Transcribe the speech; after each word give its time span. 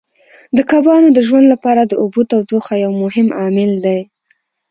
د 0.57 0.59
کبانو 0.71 1.07
د 1.13 1.19
ژوند 1.27 1.45
لپاره 1.53 1.81
د 1.85 1.93
اوبو 2.03 2.21
تودوخه 2.31 2.73
یو 2.83 2.91
مهم 3.03 3.27
عامل 3.39 3.71
دی. 3.85 3.99